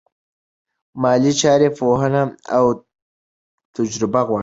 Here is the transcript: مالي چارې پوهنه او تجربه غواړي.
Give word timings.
مالي 1.01 1.31
چارې 1.41 1.69
پوهنه 1.77 2.21
او 2.57 2.65
تجربه 3.75 4.21
غواړي. 4.27 4.39